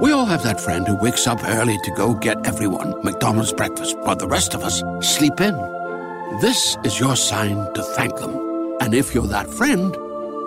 [0.00, 3.98] We all have that friend who wakes up early to go get everyone McDonald's breakfast,
[3.98, 5.54] while the rest of us sleep in.
[6.40, 8.76] This is your sign to thank them.
[8.80, 9.96] And if you're that friend,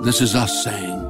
[0.04, 1.02] this is us saying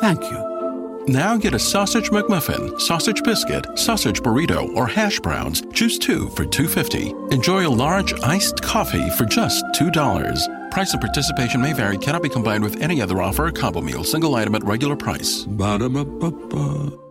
[0.00, 1.04] thank you.
[1.06, 5.62] Now get a sausage McMuffin, sausage biscuit, sausage burrito, or hash browns.
[5.72, 7.32] Choose two for $2.50.
[7.32, 10.70] Enjoy a large iced coffee for just $2.
[10.70, 14.04] Price and participation may vary, cannot be combined with any other offer or combo meal,
[14.04, 15.44] single item at regular price.
[15.44, 17.09] Ba-da-ba-ba-ba.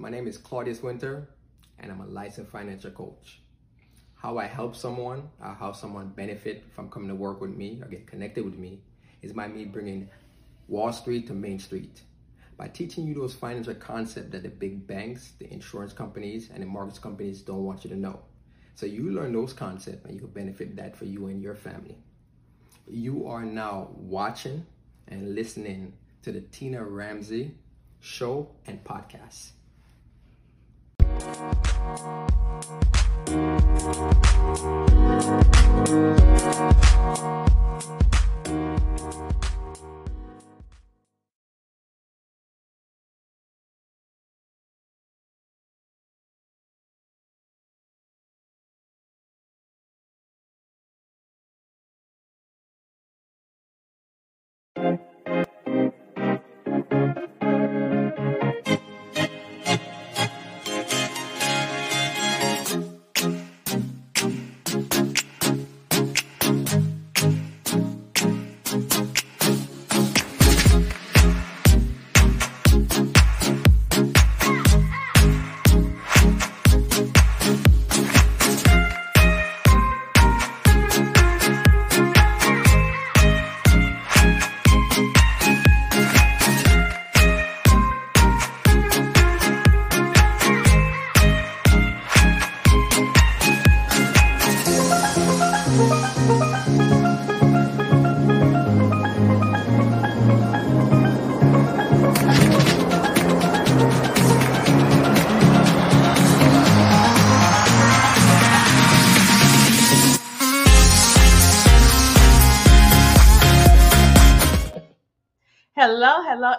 [0.00, 1.26] My name is Claudius Wynter,
[1.78, 3.42] and I'm a licensed financial coach.
[4.14, 7.88] How I help someone, or how someone benefit from coming to work with me or
[7.88, 8.80] get connected with me,
[9.20, 10.08] is by me bringing
[10.68, 12.00] Wall Street to Main Street
[12.56, 16.66] by teaching you those financial concepts that the big banks, the insurance companies, and the
[16.66, 18.20] mortgage companies don't want you to know.
[18.76, 21.98] So you learn those concepts and you can benefit that for you and your family.
[22.88, 24.64] You are now watching
[25.08, 27.54] and listening to the Tina Ramsay
[28.00, 29.50] show and podcast.
[31.20, 31.34] Hello,
[39.02, 39.29] hello,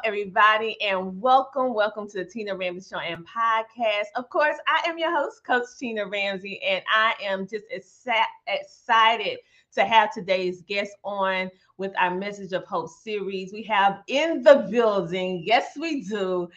[0.03, 4.05] everybody, and welcome, welcome to the Tina Ramsay Show and Podcast.
[4.15, 9.37] Of course, I am your host, Coach Tina Ramsay, and I am just excited
[9.75, 13.53] to have today's guest on with our Message of Hope series.
[13.53, 16.49] We have in the building, yes, we do,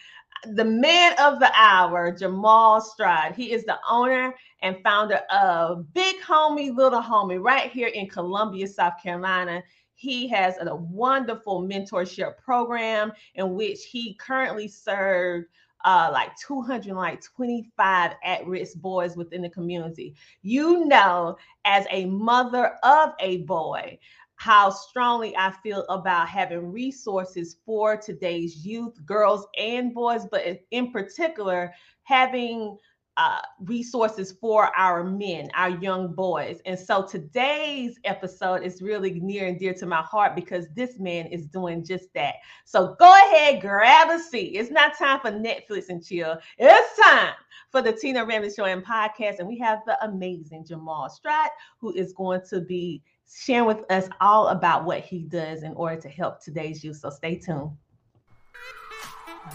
[0.55, 3.35] the man of the hour, Jamal Stroud.
[3.35, 8.67] He is the owner and founder of Big Homie, Little Homie, right here in Columbia,
[8.67, 9.63] South Carolina.
[9.95, 15.47] He has a wonderful mentorship program in which he currently served
[15.85, 20.15] uh, like 225 at-risk boys within the community.
[20.43, 23.99] You know, as a mother of a boy,
[24.37, 30.91] how strongly I feel about having resources for today's youth, girls and boys, but in
[30.91, 31.73] particular,
[32.03, 32.77] having
[33.17, 36.61] uh, resources for our men, our young boys.
[36.67, 41.27] And so today's episode is really near and dear to my heart because this man
[41.27, 42.37] is doing just that.
[42.65, 44.57] So go ahead, grab a seat.
[44.57, 46.39] It's not time for Netflix and chill.
[46.59, 47.35] It's time
[47.71, 49.39] for the Tina Ramsay Show and podcast.
[49.39, 54.09] And we have the amazing Jamal Stroud, who is going to be sharing with us
[54.21, 56.97] all about what he does in order to help today's youth.
[56.97, 57.71] So stay tuned.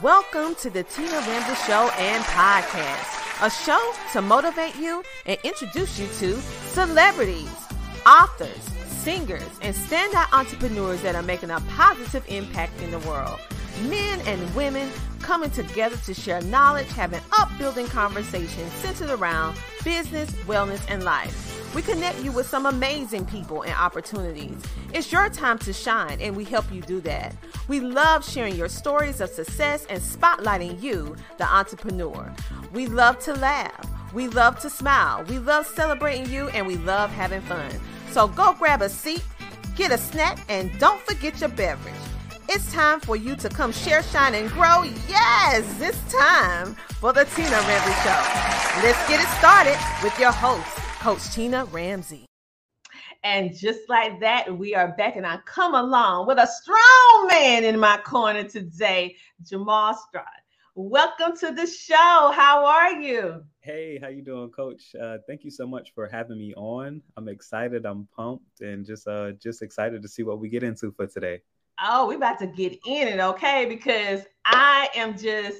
[0.02, 5.98] Welcome to the Tina Ramsay Show and podcast a show to motivate you and introduce
[5.98, 6.42] you to
[6.72, 7.50] celebrities,
[8.06, 13.40] authors, singers, and standout entrepreneurs that are making a positive impact in the world.
[13.84, 14.90] Men and women
[15.22, 21.59] coming together to share knowledge, having upbuilding conversations centered around business, wellness, and life.
[21.76, 24.58] We connect you with some amazing people and opportunities.
[24.92, 27.36] It's your time to shine, and we help you do that.
[27.68, 32.34] We love sharing your stories of success and spotlighting you, the entrepreneur.
[32.74, 33.88] We love to laugh.
[34.14, 35.24] We love to smile.
[35.26, 37.72] We love celebrating you, and we love having fun.
[38.10, 39.24] So go grab a seat,
[39.76, 41.94] get a snack, and don't forget your beverage.
[42.50, 44.82] It's time for you to come share, shine, and grow.
[45.08, 48.82] Yes, it's time for the Tina Ramsay Show.
[48.82, 50.66] Let's get it started with your host,
[51.00, 52.26] Coach Tina Ramsay.
[53.24, 57.64] And just like that, we are back, and I come along with a strong man
[57.64, 60.26] in my corner today, Jamal Stroud.
[60.76, 62.32] Welcome to the show.
[62.34, 63.44] How are you?
[63.62, 64.96] Hey, how you doing, Coach?
[65.02, 67.02] Uh, thank you so much for having me on.
[67.18, 67.86] I'm excited.
[67.86, 71.42] I'm pumped, and just uh, just excited to see what we get into for today
[71.82, 73.66] oh, we about to get in it, okay?
[73.66, 75.58] Because I am just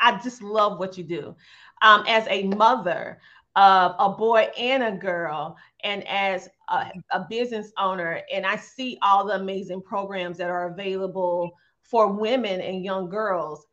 [0.00, 1.34] I just love what you do.
[1.82, 3.20] Um, as a mother
[3.58, 8.98] of a boy and a girl, and as a, a business owner, and I see
[9.02, 11.50] all the amazing programs that are available
[11.82, 13.66] for women and young girls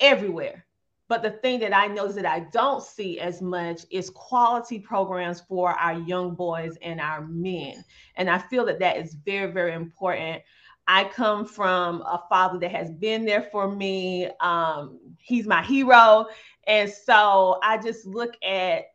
[0.00, 0.64] everywhere.
[1.06, 5.42] But the thing that I notice that I don't see as much is quality programs
[5.42, 7.84] for our young boys and our men.
[8.16, 10.42] And I feel that that is very, very important.
[10.86, 14.30] I come from a father that has been there for me.
[14.40, 16.26] Um, he's my hero.
[16.66, 18.93] And so I just look at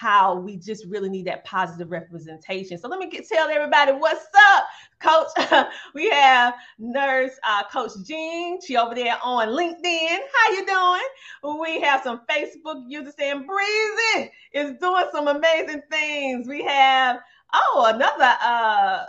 [0.00, 2.76] how we just really need that positive representation.
[2.78, 4.64] So let me get, tell everybody what's up,
[4.98, 5.66] Coach.
[5.94, 8.60] we have nurse uh, Coach Jean.
[8.60, 10.18] She over there on LinkedIn.
[10.34, 11.60] How you doing?
[11.62, 16.48] We have some Facebook users saying Breezy is doing some amazing things.
[16.48, 17.20] We have
[17.52, 19.06] oh another uh,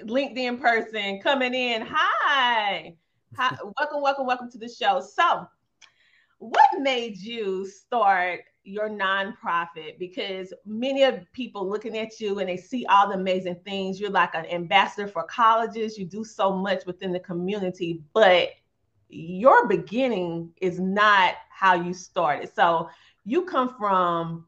[0.00, 1.82] LinkedIn person coming in.
[1.86, 2.94] Hi.
[3.36, 3.56] Hi.
[3.78, 5.00] welcome, welcome, welcome to the show.
[5.00, 5.46] So,
[6.38, 12.56] what made you start your nonprofit because many of people looking at you and they
[12.56, 14.00] see all the amazing things.
[14.00, 15.98] You're like an ambassador for colleges.
[15.98, 18.50] You do so much within the community but
[19.08, 22.50] your beginning is not how you started.
[22.54, 22.88] So
[23.24, 24.46] you come from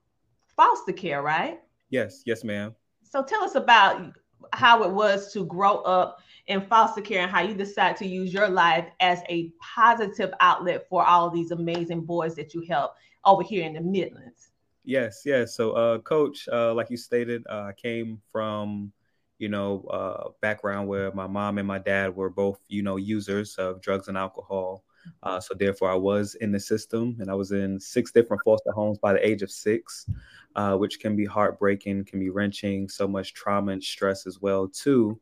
[0.57, 1.61] foster care right?
[1.91, 2.75] Yes yes ma'am.
[3.03, 4.13] So tell us about
[4.53, 8.33] how it was to grow up in foster care and how you decide to use
[8.33, 12.95] your life as a positive outlet for all these amazing boys that you help
[13.27, 14.51] over here in the Midlands.
[14.85, 15.57] Yes, yes.
[15.57, 18.93] So, uh, Coach, uh, like you stated, uh, I came from,
[19.39, 23.55] you know, uh, background where my mom and my dad were both, you know, users
[23.57, 24.85] of drugs and alcohol.
[25.23, 28.73] Uh, so therefore, I was in the system, and I was in six different foster
[28.73, 30.07] homes by the age of six,
[30.55, 34.69] uh, which can be heartbreaking, can be wrenching, so much trauma and stress as well
[34.69, 35.19] too.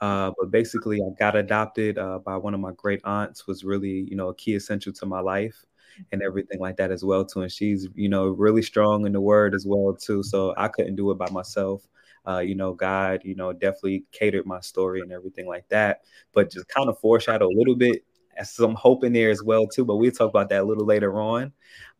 [0.00, 3.46] Uh, but basically, I got adopted uh, by one of my great aunts.
[3.46, 5.64] Was really, you know, a key essential to my life
[6.12, 7.42] and everything like that as well too.
[7.42, 10.22] And she's, you know, really strong in the word as well too.
[10.22, 11.86] So I couldn't do it by myself.
[12.26, 16.02] Uh, you know, God, you know, definitely catered my story and everything like that.
[16.32, 18.04] But just kind of foreshadow a little bit,
[18.44, 19.84] some hope in there as well too.
[19.84, 21.52] But we'll talk about that a little later on.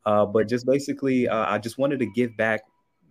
[0.05, 2.63] Uh, but just basically, uh, I just wanted to give back.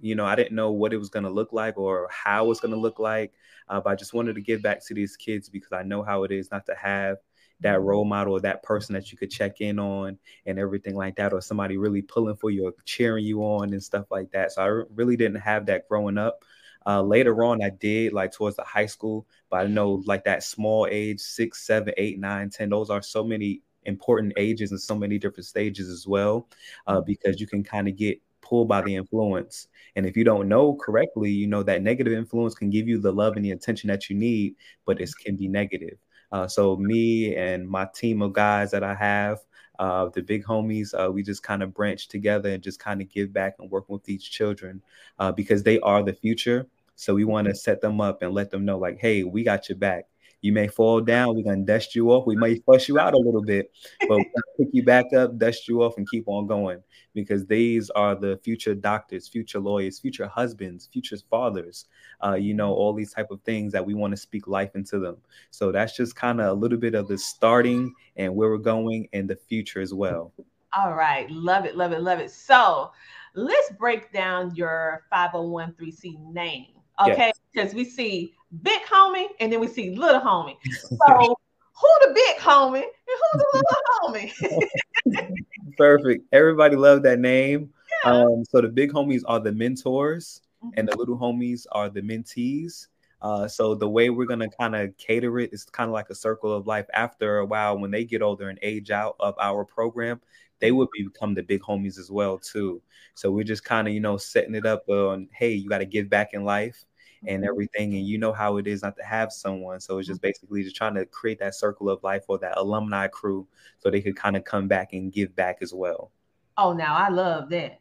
[0.01, 2.59] You know, I didn't know what it was going to look like or how it's
[2.59, 3.33] going to look like,
[3.69, 6.23] uh, but I just wanted to give back to these kids because I know how
[6.23, 7.17] it is not to have
[7.61, 11.15] that role model or that person that you could check in on and everything like
[11.15, 14.51] that, or somebody really pulling for you or cheering you on and stuff like that.
[14.51, 16.43] So I really didn't have that growing up.
[16.85, 20.43] Uh, later on, I did like towards the high school, but I know like that
[20.43, 24.95] small age, six, seven, eight, nine, ten, those are so many important ages and so
[24.95, 26.47] many different stages as well,
[26.87, 29.67] uh, because you can kind of get pulled by the influence.
[29.95, 33.11] And if you don't know correctly, you know that negative influence can give you the
[33.11, 34.55] love and the attention that you need,
[34.85, 35.97] but it can be negative.
[36.31, 39.39] Uh, so me and my team of guys that I have,
[39.79, 43.09] uh, the big homies, uh, we just kind of branch together and just kind of
[43.09, 44.81] give back and work with these children
[45.19, 46.67] uh, because they are the future.
[46.95, 49.69] So we want to set them up and let them know, like, hey, we got
[49.69, 50.05] your back.
[50.41, 51.35] You may fall down.
[51.35, 52.25] We're gonna dust you off.
[52.25, 53.71] We may fuss you out a little bit,
[54.07, 54.19] but
[54.57, 56.81] pick you back up, dust you off, and keep on going.
[57.13, 61.85] Because these are the future doctors, future lawyers, future husbands, future fathers.
[62.23, 64.97] Uh, you know, all these type of things that we want to speak life into
[64.97, 65.17] them.
[65.51, 69.07] So that's just kind of a little bit of the starting and where we're going
[69.13, 70.33] in the future as well.
[70.73, 72.31] All right, love it, love it, love it.
[72.31, 72.91] So
[73.35, 76.80] let's break down your 501c name.
[76.99, 77.73] Okay, because yes.
[77.73, 80.55] we see big homie and then we see little homie.
[80.81, 80.97] So
[81.81, 84.69] who the big homie and who the little
[85.15, 85.35] homie?
[85.77, 86.25] Perfect.
[86.31, 87.71] Everybody loved that name.
[88.05, 88.11] Yeah.
[88.11, 90.73] Um, so the big homies are the mentors mm-hmm.
[90.77, 92.87] and the little homies are the mentees.
[93.21, 96.15] Uh, so the way we're gonna kind of cater it is kind of like a
[96.15, 96.87] circle of life.
[96.93, 100.19] After a while, when they get older and age out of our program,
[100.61, 102.81] they would become the big homies as well too.
[103.15, 105.85] So we're just kind of you know setting it up on, hey, you got to
[105.85, 106.85] give back in life
[107.27, 107.49] and mm-hmm.
[107.49, 107.93] everything.
[107.95, 109.79] And you know how it is not to have someone.
[109.79, 110.27] So it's just mm-hmm.
[110.27, 113.47] basically just trying to create that circle of life or that alumni crew
[113.79, 116.11] so they could kind of come back and give back as well.
[116.57, 117.79] Oh, now I love that.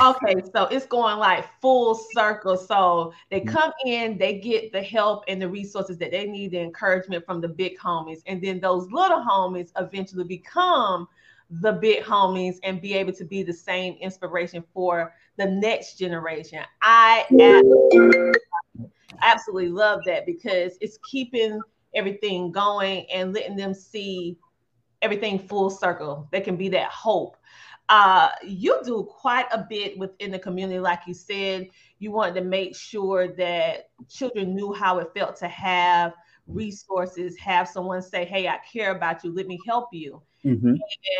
[0.00, 2.56] Okay, so it's going like full circle.
[2.56, 3.56] So they mm-hmm.
[3.56, 7.40] come in, they get the help and the resources that they need, the encouragement from
[7.40, 8.20] the big homies.
[8.26, 11.08] And then those little homies eventually become
[11.50, 16.60] the big homies and be able to be the same inspiration for the next generation.
[16.82, 17.24] I
[19.22, 21.60] absolutely love that because it's keeping
[21.94, 24.36] everything going and letting them see
[25.00, 26.28] everything full circle.
[26.32, 27.36] There can be that hope.
[27.88, 31.68] Uh, you do quite a bit within the community, like you said.
[31.98, 36.12] You wanted to make sure that children knew how it felt to have
[36.46, 39.34] resources, have someone say, "Hey, I care about you.
[39.34, 40.74] Let me help you." Mm-hmm.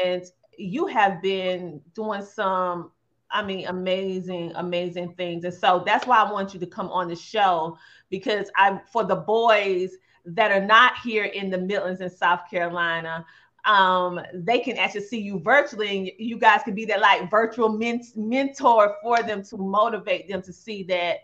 [0.04, 0.25] And
[0.56, 2.90] you have been doing some
[3.30, 5.44] I mean, amazing, amazing things.
[5.44, 7.76] And so that's why I want you to come on the show
[8.10, 9.92] because I, for the boys
[10.25, 13.26] that are not here in the Midlands in South Carolina,
[13.64, 17.68] um, they can actually see you virtually, and you guys can be that like virtual
[17.68, 21.18] men- mentor for them to motivate them to see that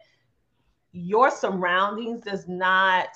[0.92, 3.08] your surroundings does not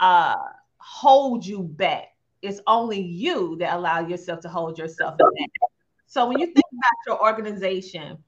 [0.00, 0.36] uh,
[0.78, 2.11] hold you back.
[2.42, 5.50] It's only you that allow yourself to hold yourself back.
[6.06, 8.18] So when you think about your organization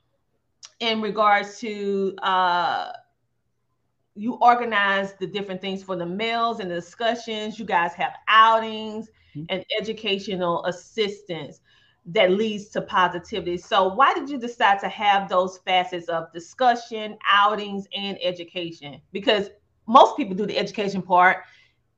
[0.81, 2.93] in regards to uh,
[4.15, 9.09] you organize the different things for the meals and the discussions, you guys have outings
[9.35, 9.45] mm-hmm.
[9.49, 11.61] and educational assistance
[12.07, 13.57] that leads to positivity.
[13.57, 19.01] So why did you decide to have those facets of discussion, outings, and education?
[19.13, 19.51] Because
[19.87, 21.45] most people do the education part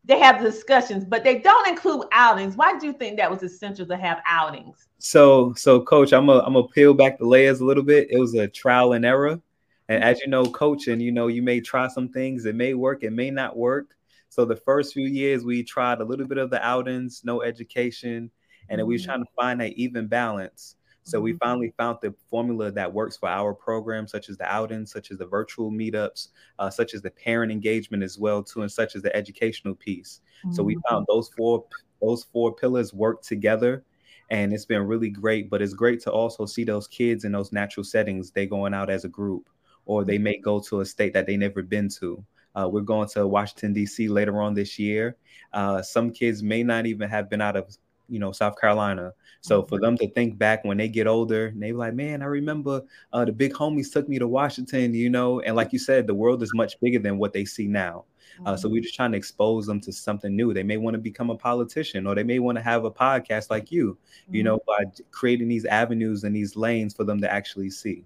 [0.07, 2.57] they have discussions, but they don't include outings.
[2.57, 4.89] Why do you think that was essential to have outings?
[4.99, 8.09] So, so coach, I'm a I'm gonna peel back the layers a little bit.
[8.11, 9.41] It was a trial and error,
[9.89, 12.47] and as you know, coaching, you know, you may try some things.
[12.47, 13.89] It may work, it may not work.
[14.29, 18.31] So the first few years, we tried a little bit of the outings, no education,
[18.69, 19.07] and then we were mm-hmm.
[19.07, 20.77] trying to find that even balance.
[21.07, 21.39] So we mm-hmm.
[21.39, 25.19] finally found the formula that works for our program, such as the outings, such as
[25.19, 29.03] the virtual meetups, uh, such as the parent engagement as well too, and such as
[29.03, 30.21] the educational piece.
[30.41, 30.55] Mm-hmm.
[30.55, 30.93] So we mm-hmm.
[30.93, 31.65] found those four
[32.03, 33.85] those four pillars work together,
[34.31, 35.49] and it's been really great.
[35.49, 38.33] But it's great to also see those kids in those natural settings.
[38.33, 39.49] They going out as a group,
[39.85, 42.25] or they may go to a state that they never been to.
[42.57, 44.09] Uh, we're going to Washington D.C.
[44.09, 45.17] later on this year.
[45.53, 47.77] Uh, some kids may not even have been out of
[48.09, 49.13] you know South Carolina.
[49.41, 52.83] So for them to think back when they get older, they like, man, I remember
[53.13, 56.15] uh, the big homies took me to Washington, you know, and like you said, the
[56.15, 58.07] world is much bigger than what they see now.
[58.45, 60.53] Uh, so we're just trying to expose them to something new.
[60.53, 63.51] They may want to become a politician, or they may want to have a podcast
[63.51, 63.97] like you,
[64.31, 68.05] you know, by creating these avenues and these lanes for them to actually see.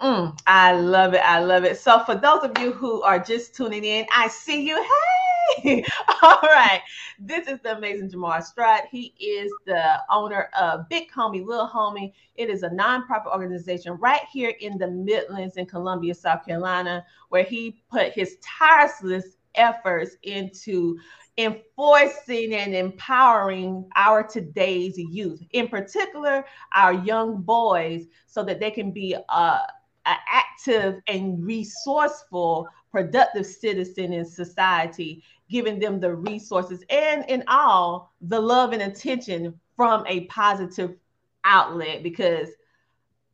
[0.00, 1.22] Mm, I love it.
[1.24, 1.78] I love it.
[1.78, 4.76] So for those of you who are just tuning in, I see you.
[4.76, 5.19] Hey
[6.22, 6.80] All right.
[7.18, 8.82] This is the amazing Jamar Stroud.
[8.90, 12.12] He is the owner of Big Homie, Little Homie.
[12.36, 17.44] It is a nonprofit organization right here in the Midlands in Columbia, South Carolina, where
[17.44, 20.98] he put his tireless efforts into
[21.36, 28.90] enforcing and empowering our today's youth, in particular our young boys, so that they can
[28.92, 29.60] be uh,
[30.04, 38.40] active and resourceful, productive citizen in society giving them the resources and in all the
[38.40, 40.96] love and attention from a positive
[41.44, 42.02] outlet.
[42.02, 42.48] Because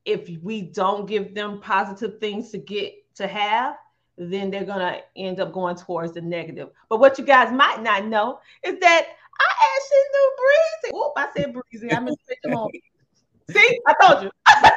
[0.04, 3.76] if we don't give them positive things to get to have
[4.18, 6.70] then they're going to end up going towards the negative.
[6.88, 9.06] But what you guys might not know is that
[9.38, 10.96] i actually knew breezy.
[10.96, 11.92] Oop, i said breezy.
[11.92, 12.70] I missed on
[13.50, 14.30] see i told you.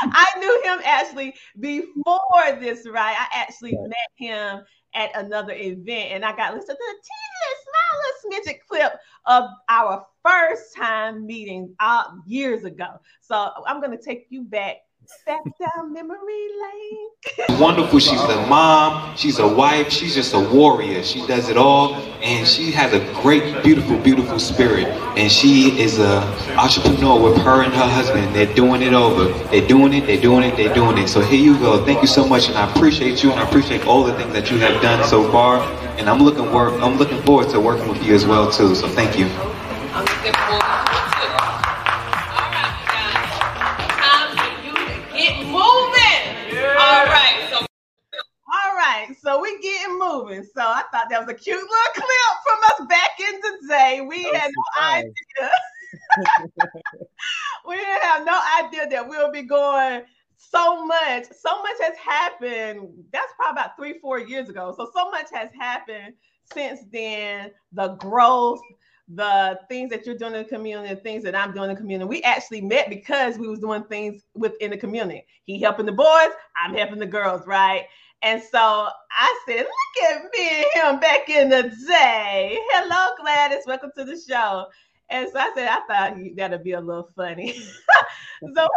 [0.00, 3.16] I knew him actually before this, right?
[3.18, 4.60] I actually met him
[4.98, 8.92] at another event, and I got listen to the teeniest, smallest midget clip
[9.26, 12.98] of our first time meeting uh, years ago.
[13.20, 14.78] So I'm to take you back
[15.26, 17.58] back down memory lane.
[17.60, 17.98] Wonderful.
[17.98, 19.16] She's a mom.
[19.16, 19.90] She's a wife.
[19.90, 21.02] She's just a warrior.
[21.02, 24.86] She does it all, and she has a great, beautiful, beautiful spirit.
[25.16, 26.20] And she is a
[26.58, 28.34] entrepreneur with her and her husband.
[28.34, 29.32] They're doing it over.
[29.48, 30.06] They're doing it.
[30.06, 30.56] They're doing it.
[30.56, 31.08] They're doing it.
[31.08, 31.84] So here you go.
[31.84, 34.50] Thank you so much, and I appreciate you, and I appreciate all the things that
[34.50, 35.60] you have done so far.
[35.98, 36.80] And I'm looking work.
[36.82, 38.74] I'm looking forward to working with you as well too.
[38.74, 39.28] So thank you.
[47.50, 50.44] so All right, so we getting moving.
[50.44, 54.00] So I thought that was a cute little clip from us back in the day.
[54.00, 55.50] We had no idea.
[57.68, 60.02] we didn't have no idea that we'll be going
[60.38, 61.24] so much.
[61.24, 62.88] So much has happened.
[63.12, 64.72] That's probably about three, four years ago.
[64.76, 66.14] So so much has happened
[66.52, 67.50] since then.
[67.72, 68.60] The growth,
[69.08, 71.80] the things that you're doing in the community, the things that I'm doing in the
[71.80, 72.08] community.
[72.08, 75.24] We actually met because we was doing things within the community.
[75.44, 77.84] He helping the boys, I'm helping the girls, right?
[78.22, 82.58] And so I said, look at me and him back in the day.
[82.70, 83.62] Hello, Gladys.
[83.66, 84.66] Welcome to the show.
[85.10, 87.52] And so I said, I thought that'd be a little funny.
[88.54, 88.68] so,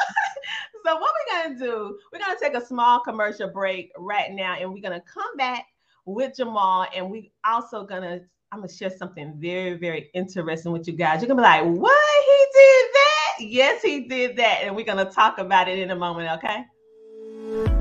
[0.86, 4.74] so what we're gonna do, we're gonna take a small commercial break right now, and
[4.74, 5.66] we're gonna come back
[6.06, 8.22] with Jamal, and we also gonna
[8.54, 11.22] I'm gonna share something very, very interesting with you guys.
[11.22, 12.26] You're gonna be like, what?
[12.26, 13.36] He did that?
[13.40, 14.60] Yes, he did that.
[14.64, 17.81] And we're gonna talk about it in a moment, okay?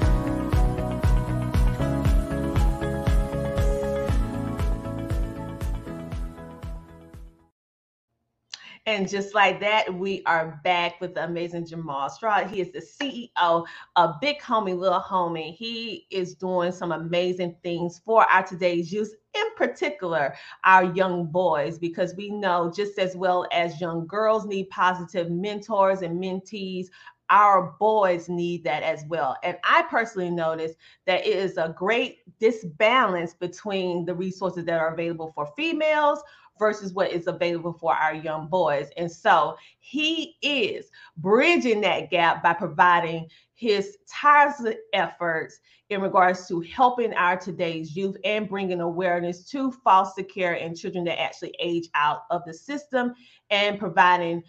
[8.91, 12.51] And just like that, we are back with the amazing Jamal Stroud.
[12.51, 15.55] He is the CEO of Big Homie, Little Homie.
[15.55, 21.79] He is doing some amazing things for our today's youth, in particular, our young boys,
[21.79, 26.87] because we know just as well as young girls need positive mentors and mentees,
[27.29, 29.37] our boys need that as well.
[29.41, 30.75] And I personally noticed
[31.07, 36.21] that it is a great disbalance between the resources that are available for females
[36.61, 38.89] versus what is available for our young boys.
[38.95, 46.61] And so he is bridging that gap by providing his tireless efforts in regards to
[46.61, 51.89] helping our today's youth and bringing awareness to foster care and children that actually age
[51.95, 53.15] out of the system
[53.49, 54.43] and providing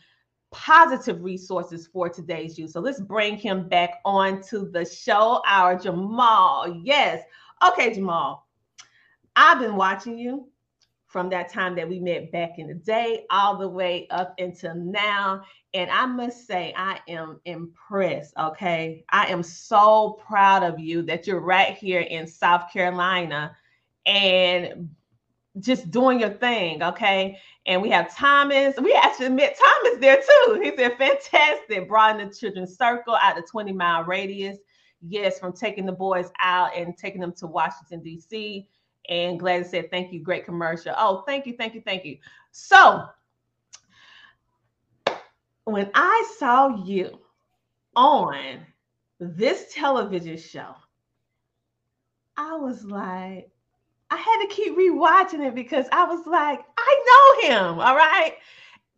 [0.51, 2.73] positive resources for today's youth.
[2.73, 6.79] So let's bring him back on to the show, our Jamal.
[6.85, 7.25] Yes.
[7.67, 8.47] Okay, Jamal.
[9.35, 10.52] I've been watching you
[11.13, 14.75] from that time that we met back in the day all the way up until
[14.75, 15.43] now.
[15.75, 18.33] And I must say, I am impressed.
[18.39, 19.05] Okay.
[19.11, 23.55] I am so proud of you that you're right here in South Carolina
[24.07, 24.89] and
[25.61, 26.83] just doing your thing.
[26.83, 27.39] Okay.
[27.67, 28.75] And we have Thomas.
[28.83, 30.61] We actually met Thomas there too.
[30.63, 31.77] He said, fantastic.
[31.79, 34.57] In the children's circle out the 20 mile radius.
[35.07, 38.67] Yes, from taking the boys out and taking them to Washington, D.C
[39.09, 40.95] and Gladys said, Thank you, great commercial.
[40.97, 42.19] Oh, thank you, thank you, thank you.
[42.51, 43.05] So,
[45.65, 47.19] when I saw you
[47.97, 48.61] on
[49.19, 50.75] this television show,
[52.37, 53.51] I was like,
[54.11, 58.35] I had to keep rewatching it because I was like, I know him, all right.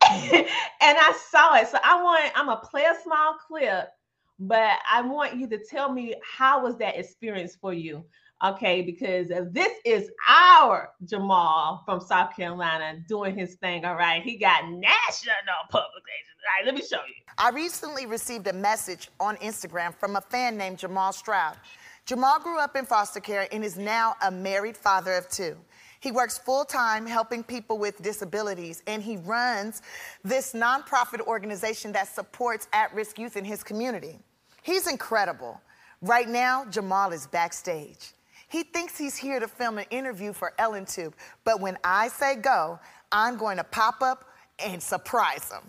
[0.33, 0.47] and
[0.81, 1.69] I saw it.
[1.69, 3.91] So I want, I'm gonna play a small clip,
[4.39, 8.05] but I want you to tell me how was that experience for you
[8.43, 13.85] Okay, because this is our Jamal from South Carolina doing his thing.
[13.85, 16.39] All right, he got national publications.
[16.43, 17.15] All right, let me show you.
[17.39, 21.57] I recently received a message on Instagram from a fan named Jamal Stroud.
[22.05, 25.57] Jamal grew up in foster care and is now a married father of two.
[26.01, 29.81] He works full time helping people with disabilities, and he runs
[30.23, 34.19] this nonprofit organization that supports at risk youth in his community.
[34.63, 35.63] He's incredible.
[36.03, 38.13] Right now, Jamal is backstage.
[38.55, 42.79] He thinks he's here to film an interview for ellentube, but when I say go,
[43.11, 44.27] I'm going to pop up
[44.61, 45.65] and surprise him.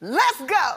[0.00, 0.76] Let's go.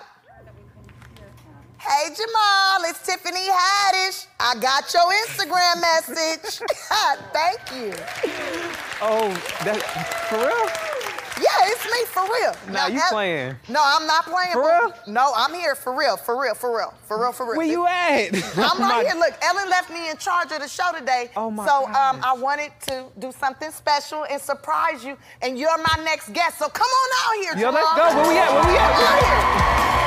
[1.78, 4.26] Hey Jamal, it's Tiffany Haddish.
[4.40, 6.60] I got your Instagram message.
[7.34, 7.94] Thank you.
[9.00, 9.30] Oh,
[9.64, 9.80] that
[10.30, 10.93] for real?
[11.44, 12.74] Yeah, it's me for real.
[12.74, 13.56] Now, you playing?
[13.68, 14.54] No, I'm not playing.
[14.54, 14.94] For real?
[15.08, 17.58] No, I'm here for real, for real, for real, for real, for real.
[17.58, 18.34] Where you at?
[18.58, 19.16] I'm right here.
[19.16, 21.32] Look, Ellen left me in charge of the show today.
[21.36, 25.78] Oh my So um, I wanted to do something special and surprise you, and you're
[25.78, 26.60] my next guest.
[26.60, 27.64] So come on out here.
[27.64, 28.22] Yo, let's go.
[28.22, 28.54] Where we at?
[28.54, 30.03] Where we at?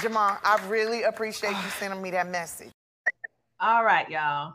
[0.00, 2.70] Jamal, I really appreciate you sending me that message.
[3.60, 4.54] All right, y'all.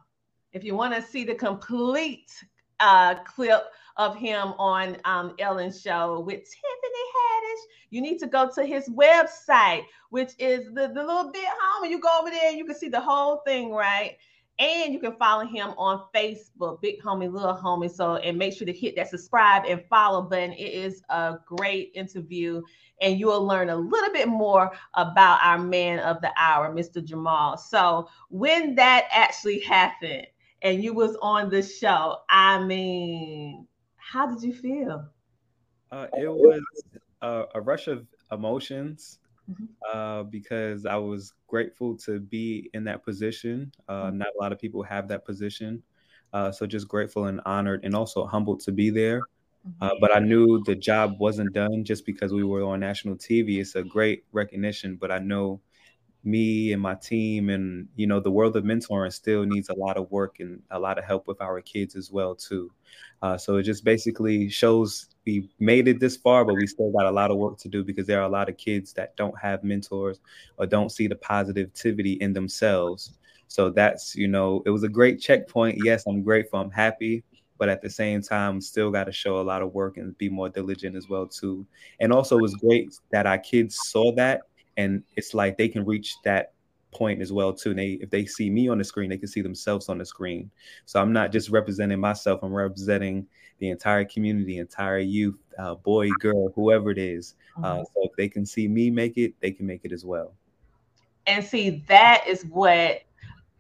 [0.54, 2.32] If you want to see the complete
[2.80, 3.66] uh, clip
[3.98, 8.90] of him on um, Ellen's show with Tiffany Haddish, you need to go to his
[8.90, 11.90] website, which is the, the little bit homie.
[11.90, 14.18] You go over there, you can see the whole thing, right?
[14.58, 17.92] And you can follow him on Facebook, Big Homie, Little Homie.
[17.92, 20.54] So, and make sure to hit that subscribe and follow button.
[20.54, 22.62] It is a great interview,
[23.02, 27.04] and you will learn a little bit more about our man of the hour, Mr.
[27.04, 27.58] Jamal.
[27.58, 30.28] So, when that actually happened
[30.62, 35.06] and you was on the show, I mean, how did you feel?
[35.92, 36.62] Uh, it was
[37.22, 39.66] a, a rush of emotions mm-hmm.
[39.94, 43.72] uh, because I was grateful to be in that position.
[43.88, 44.20] Uh, mm-hmm.
[44.20, 45.84] Not a lot of people have that position.
[46.34, 49.22] Uh, so just grateful and honored and also humbled to be there.
[49.82, 53.60] Uh, but I knew the job wasn't done just because we were on national TV.
[53.60, 55.62] It's a great recognition, but I know
[56.24, 59.96] me and my team and you know the world of mentoring still needs a lot
[59.96, 62.72] of work and a lot of help with our kids as well too.
[63.22, 67.06] Uh, so it just basically shows we made it this far but we still got
[67.06, 69.38] a lot of work to do because there are a lot of kids that don't
[69.40, 70.20] have mentors
[70.58, 73.14] or don't see the positivity in themselves.
[73.48, 75.78] So that's you know it was a great checkpoint.
[75.84, 76.60] Yes i'm grateful.
[76.60, 77.24] I'm happy
[77.58, 80.30] but at the same time still got to show a lot of work and be
[80.30, 81.66] more diligent as well too
[82.00, 84.42] and also it was great that our kids saw that
[84.78, 86.54] and it's like they can reach that
[86.96, 87.72] point as well too.
[87.72, 90.06] And they if they see me on the screen, they can see themselves on the
[90.06, 90.50] screen.
[90.86, 93.28] So I'm not just representing myself; I'm representing
[93.60, 97.36] the entire community, entire youth, uh, boy, girl, whoever it is.
[97.58, 97.84] Uh, mm-hmm.
[97.84, 100.34] so if they can see me make it, they can make it as well.
[101.28, 103.02] And see, that is what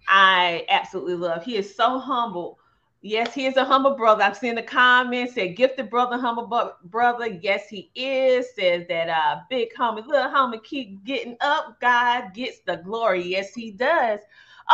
[0.08, 1.44] I absolutely love.
[1.44, 2.60] He is so humble
[3.08, 4.24] Yes, he is a humble brother.
[4.24, 7.28] I've seen the comments said gifted brother, humble brother.
[7.28, 8.48] Yes, he is.
[8.56, 11.80] Says that uh big homie, little homie keep getting up.
[11.80, 13.22] God gets the glory.
[13.22, 14.22] Yes, he does.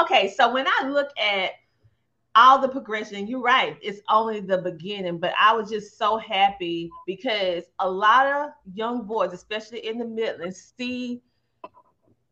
[0.01, 1.51] Okay, so when I look at
[2.33, 6.89] all the progression, you're right, it's only the beginning, but I was just so happy
[7.05, 11.21] because a lot of young boys, especially in the Midlands, see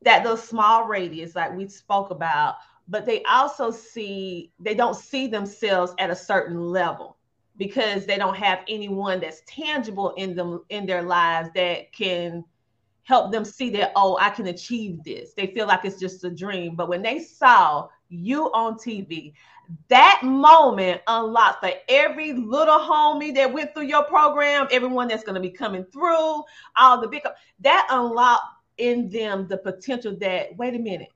[0.03, 2.55] that those small radius, like we spoke about,
[2.89, 7.17] but they also see they don't see themselves at a certain level
[7.57, 12.43] because they don't have anyone that's tangible in them in their lives that can
[13.03, 15.33] help them see that oh i can achieve this.
[15.33, 16.75] They feel like it's just a dream.
[16.75, 19.33] But when they saw you on tv
[19.87, 25.35] that moment unlocked for every little homie that went through your program everyone that's going
[25.35, 26.43] to be coming through
[26.75, 27.21] all the big
[27.59, 28.45] that unlocked
[28.79, 31.09] in them the potential that wait a minute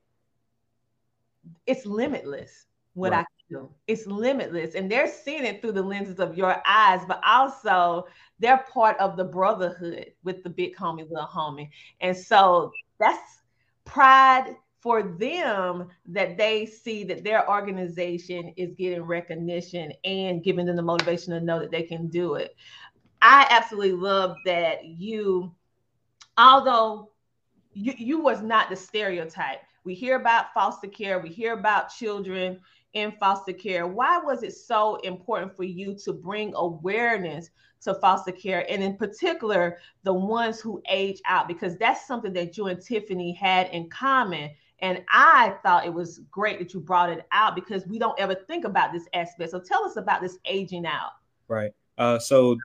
[1.66, 3.20] it's limitless what right.
[3.20, 3.70] I can do.
[3.88, 4.76] It's limitless.
[4.76, 8.06] And they're seeing it through the lenses of your eyes, but also
[8.40, 11.70] they're part of the brotherhood with the big homie, little homie.
[12.02, 13.42] And so that's
[13.86, 20.76] pride for them that they see that their organization is getting recognition and giving them
[20.76, 22.56] the motivation to know that they can do it.
[23.22, 25.56] I absolutely love that you,
[26.38, 27.12] although
[27.72, 32.60] you, you was not the stereotype we hear about foster care, we hear about children
[32.94, 33.88] in foster care.
[33.88, 37.50] Why was it so important for you to bring awareness
[37.82, 42.58] to foster care and in particular the ones who age out because that's something that
[42.58, 47.10] you and Tiffany had in common and I thought it was great that you brought
[47.10, 49.52] it out because we don't ever think about this aspect.
[49.52, 51.12] So tell us about this aging out.
[51.48, 51.72] Right.
[51.98, 52.58] Uh, so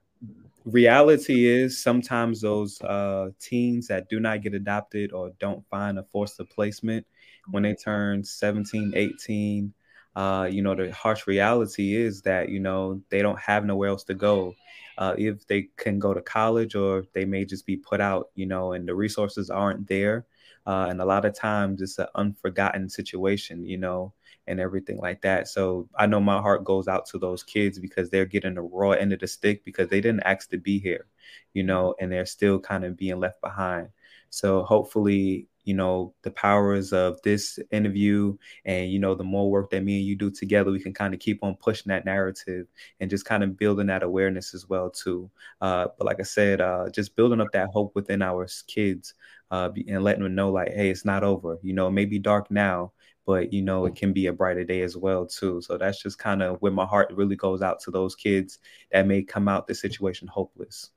[0.70, 6.02] reality is sometimes those uh, teens that do not get adopted or don't find a
[6.04, 7.06] foster placement
[7.50, 9.72] when they turn 17 18
[10.16, 14.04] uh, you know the harsh reality is that you know they don't have nowhere else
[14.04, 14.54] to go.
[14.98, 18.46] Uh, if they can go to college or they may just be put out you
[18.46, 20.26] know and the resources aren't there
[20.66, 24.12] uh, and a lot of times it's an unforgotten situation you know
[24.48, 25.48] and everything like that.
[25.48, 28.90] So I know my heart goes out to those kids because they're getting the raw
[28.90, 31.06] end of the stick because they didn't ask to be here,
[31.54, 33.88] you know, and they're still kind of being left behind.
[34.30, 39.70] So hopefully, you know, the powers of this interview and, you know, the more work
[39.70, 42.66] that me and you do together, we can kind of keep on pushing that narrative
[43.00, 45.30] and just kind of building that awareness as well, too.
[45.60, 49.12] Uh, but like I said, uh, just building up that hope within our kids
[49.50, 51.58] uh, and letting them know like, hey, it's not over.
[51.62, 52.92] You know, it may be dark now,
[53.28, 53.96] but you know it mm.
[53.96, 55.60] can be a brighter day as well too.
[55.60, 58.58] So that's just kind of where my heart really goes out to those kids
[58.90, 60.92] that may come out the situation hopeless.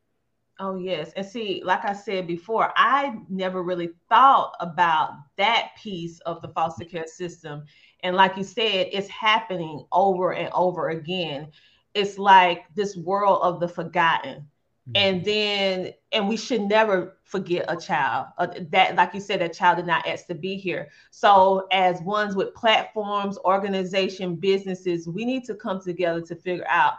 [0.58, 1.12] Oh yes.
[1.18, 6.48] And see like i said before i never really thought about that piece of the
[6.48, 7.66] foster care system.
[8.02, 11.50] And like you said it's happening over and over again.
[11.94, 14.48] It's like this world of the forgotten
[14.96, 15.26] and mm-hmm.
[15.26, 19.78] then and we should never forget a child uh, that like you said a child
[19.78, 25.46] did not ask to be here so as ones with platforms organization businesses we need
[25.46, 26.94] to come together to figure out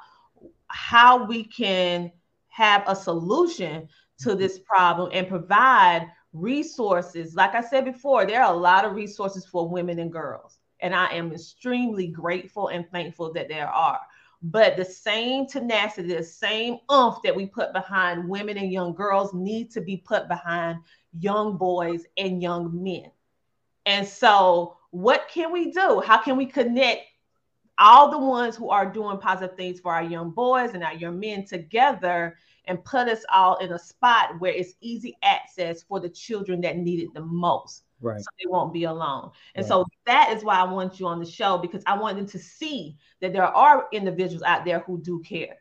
[0.68, 2.11] how we can
[2.49, 7.35] have a solution to this problem and provide resources.
[7.35, 10.59] Like I said before, there are a lot of resources for women and girls.
[10.81, 14.01] And I am extremely grateful and thankful that there are.
[14.42, 19.33] But the same tenacity, the same oomph that we put behind women and young girls
[19.33, 20.81] need to be put behind
[21.18, 23.11] young boys and young men.
[23.87, 26.02] And so, what can we do?
[26.05, 27.02] How can we connect
[27.78, 31.18] all the ones who are doing positive things for our young boys and our young
[31.18, 36.09] men together and put us all in a spot where it's easy access for the
[36.09, 37.85] children that need it the most?
[38.03, 38.21] Right.
[38.21, 39.31] So they won't be alone.
[39.55, 39.69] And Right.
[39.69, 42.38] so that is why I want you on the show because I want them to
[42.38, 45.59] see that there are individuals out there who do care.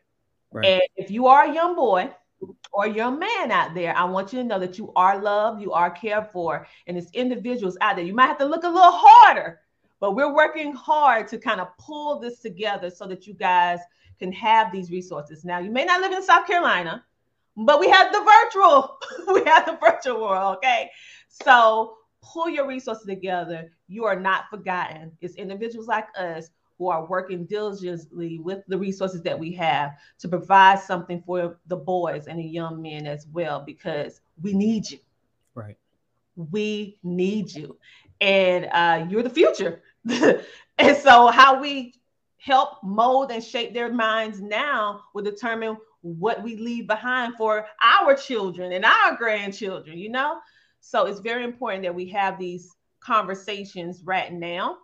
[0.50, 0.66] Right.
[0.66, 2.10] And if you are a young boy
[2.72, 5.62] or a young man out there, I want you to know that you are loved,
[5.62, 8.04] you are cared for, and it's individuals out there.
[8.04, 9.60] You might have to look a little harder,
[10.00, 13.78] but we're working hard to kind of pull this together so that you guys
[14.18, 15.44] can have these resources.
[15.44, 17.04] Now, you may not live in South Carolina,
[17.56, 18.98] but we have the virtual,
[19.32, 20.90] we have the virtual world, okay?
[21.28, 23.70] So pull your resources together.
[23.88, 25.12] You are not forgotten.
[25.20, 30.28] It's individuals like us who are working diligently with the resources that we have to
[30.28, 34.98] provide something for the boys and the young men as well, because we need you.
[35.54, 35.76] Right.
[36.34, 37.76] We need you.
[38.20, 39.82] And uh, you're the future.
[40.78, 41.94] and so, how we
[42.38, 48.14] help mold and shape their minds now will determine what we leave behind for our
[48.14, 50.38] children and our grandchildren, you know?
[50.82, 52.68] So it's very important that we have these
[53.00, 54.76] conversations right now.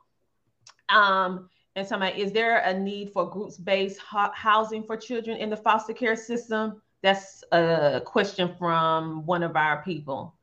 [0.88, 5.56] Um, and somebody, is there a need for groups-based ho- housing for children in the
[5.56, 6.80] foster care system?
[7.02, 10.34] That's a question from one of our people.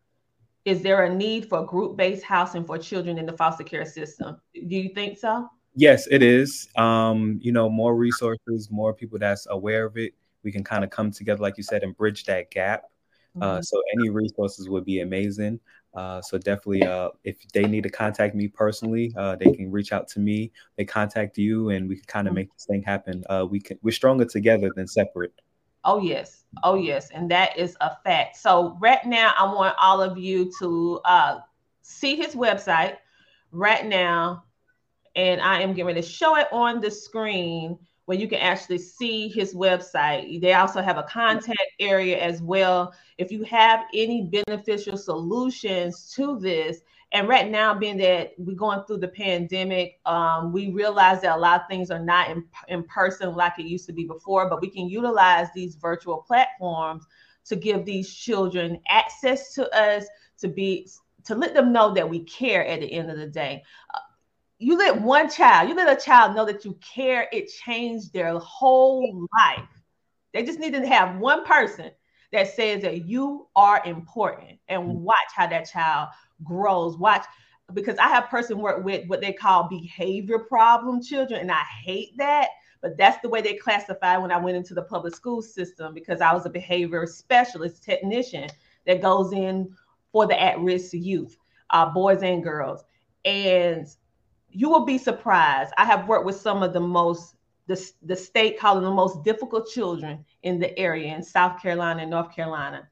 [0.66, 4.38] Is there a need for group-based housing for children in the foster care system?
[4.54, 5.50] Do you think so?
[5.76, 6.68] Yes, it is.
[6.76, 10.14] Um, you know, more resources, more people that's aware of it.
[10.44, 12.86] We can kind of come together, like you said, and bridge that gap.
[13.42, 13.66] Uh, Mhm.
[13.66, 15.60] so any resources would be amazing.
[15.94, 19.94] Uh, so definitely, uh, if they need to contact me personally, uh, they can reach
[19.94, 20.52] out to me.
[20.78, 23.24] They contact you, and we can kind of make this thing happen.
[23.30, 25.34] Uh, we can we're stronger together than separate.
[25.84, 28.38] Oh yes, oh yes, and that is a fact.
[28.38, 31.40] So right now, I want all of you to uh,
[31.82, 32.98] see his website
[33.52, 34.44] right now,
[35.16, 38.78] and I am getting ready to show it on the screen where you can actually
[38.78, 40.40] see his website.
[40.42, 42.94] They also have a contact area as well.
[43.18, 48.84] If you have any beneficial solutions to this, and right now, being that we're going
[48.86, 52.84] through the pandemic, um, we realize that a lot of things are not in, in
[52.84, 57.06] person like it used to be before, but we can utilize these virtual platforms
[57.46, 60.06] to give these children access to us,
[60.40, 60.90] to be
[61.26, 63.64] to let them know that we care at the end of the day.
[63.94, 64.00] Uh,
[64.66, 68.40] you let one child, you let a child know that you care, it changed their
[68.40, 69.70] whole life.
[70.34, 71.92] They just need to have one person
[72.32, 76.10] that says that you are important and watch how that child
[76.44, 76.98] grows.
[76.98, 77.26] Watch
[77.76, 82.18] because I have person work with what they call behavior problem children, and I hate
[82.18, 82.48] that.
[82.82, 86.22] But that's the way they classify when I went into the public school system because
[86.22, 88.50] I was a behavior specialist technician
[88.88, 89.76] that goes in
[90.12, 91.38] for the at-risk youth,
[91.70, 92.84] uh, boys and girls.
[93.26, 93.88] And
[94.56, 95.74] you will be surprised.
[95.78, 97.36] I have worked with some of the most
[97.68, 102.12] the, the state calling the most difficult children in the area in South Carolina and
[102.12, 102.88] North Carolina.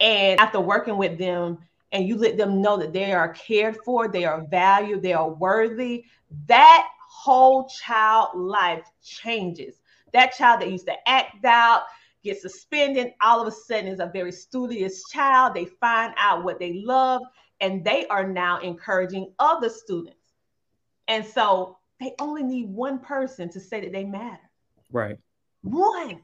[0.00, 1.58] And after working with them,
[1.92, 5.30] and you let them know that they are cared for, they are valued, they are
[5.30, 6.04] worthy,
[6.48, 9.76] that whole child life changes.
[10.12, 11.82] That child that used to act out,
[12.24, 15.54] get suspended, all of a sudden is a very studious child.
[15.54, 17.22] They find out what they love,
[17.60, 20.21] and they are now encouraging other students.
[21.12, 24.40] And so they only need one person to say that they matter.
[24.90, 25.18] Right.
[25.60, 26.22] One.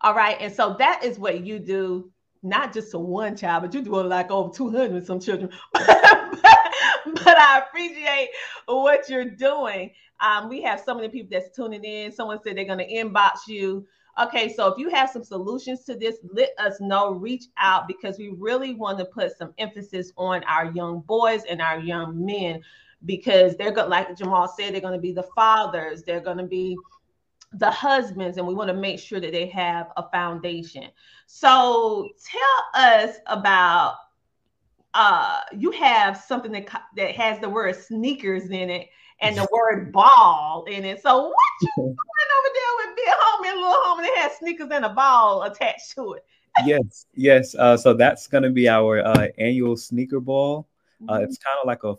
[0.00, 0.38] All right.
[0.40, 2.10] And so that is what you do,
[2.42, 5.50] not just to one child, but you do it like over 200 some children.
[5.74, 8.30] but, but I appreciate
[8.64, 9.90] what you're doing.
[10.20, 12.10] Um, we have so many people that's tuning in.
[12.10, 13.86] Someone said they're going to inbox you.
[14.22, 17.12] Okay, so if you have some solutions to this, let us know.
[17.12, 21.60] Reach out because we really want to put some emphasis on our young boys and
[21.60, 22.62] our young men
[23.04, 26.02] because they're going, like Jamal said, they're going to be the fathers.
[26.02, 26.76] They're going to be
[27.54, 30.84] the husbands and we want to make sure that they have a foundation
[31.26, 33.96] so tell us about
[34.94, 38.88] uh you have something that that has the word sneakers in it
[39.20, 43.50] and the word ball in it so what you doing over there with big homie
[43.50, 46.24] and little homie that has sneakers and a ball attached to it
[46.66, 47.54] yes, yes.
[47.54, 50.66] Uh, so that's going to be our uh, annual sneaker ball.
[51.08, 51.94] Uh, it's kind of like a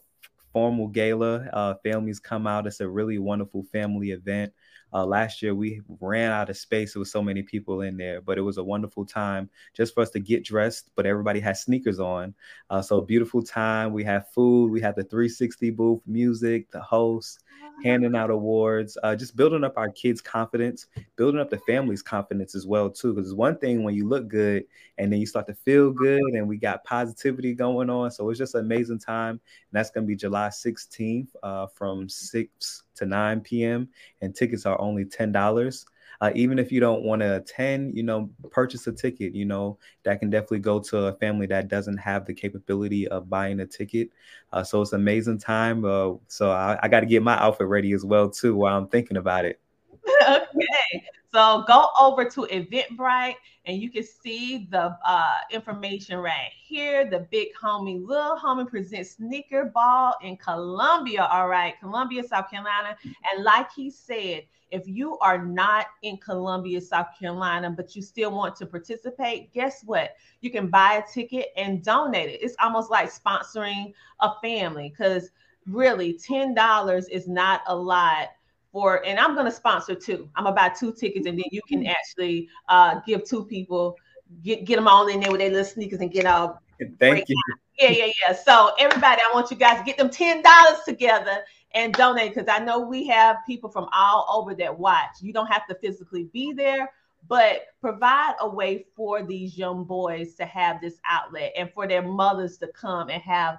[0.54, 1.50] formal gala.
[1.54, 2.68] Uh, families come out.
[2.68, 4.54] It's a really wonderful family event.
[4.94, 6.94] Uh, last year we ran out of space.
[6.94, 10.02] There was so many people in there, but it was a wonderful time just for
[10.02, 10.92] us to get dressed.
[10.96, 12.34] But everybody had sneakers on,
[12.70, 13.94] uh, so beautiful time.
[13.94, 14.72] We had food.
[14.72, 17.40] We had the 360 booth, music, the host,
[17.84, 22.56] handing out awards, uh, just building up our kids' confidence, building up the family's confidence
[22.56, 23.14] as well too.
[23.14, 24.66] Because it's one thing when you look good
[24.98, 28.12] and then you start to feel good, and we got positivity going on.
[28.12, 29.40] So it's just an amazing time, and
[29.72, 33.90] that's going to be July 16th uh, from 6 to 9 p.m.
[34.22, 35.86] and tickets are only ten dollars.
[36.22, 39.34] Uh, even if you don't want to attend, you know, purchase a ticket.
[39.34, 43.28] You know, that can definitely go to a family that doesn't have the capability of
[43.28, 44.10] buying a ticket.
[44.54, 45.84] Uh, so it's amazing time.
[45.84, 48.88] Uh, so I, I got to get my outfit ready as well too while I'm
[48.88, 49.60] thinking about it.
[50.22, 51.04] okay.
[51.34, 57.10] So go over to Eventbrite and you can see the uh, information right here.
[57.10, 61.30] The big homie, little homie presents sneaker ball in Columbia.
[61.32, 62.98] All right, Columbia, South Carolina.
[63.04, 68.32] And like he said, if you are not in Columbia, South Carolina, but you still
[68.32, 70.16] want to participate, guess what?
[70.42, 72.42] You can buy a ticket and donate it.
[72.42, 75.30] It's almost like sponsoring a family because
[75.68, 78.30] really $10 is not a lot
[78.72, 80.30] for and I'm gonna sponsor two.
[80.36, 83.96] I'm gonna buy two tickets and then you can actually uh give two people
[84.44, 86.62] get get them all in there with their little sneakers and get all
[87.00, 87.36] thank you.
[87.80, 88.34] Yeah, yeah, yeah.
[88.34, 92.50] So everybody, I want you guys to get them ten dollars together and donate because
[92.50, 95.22] I know we have people from all over that watch.
[95.22, 96.92] You don't have to physically be there,
[97.28, 102.02] but provide a way for these young boys to have this outlet and for their
[102.02, 103.58] mothers to come and have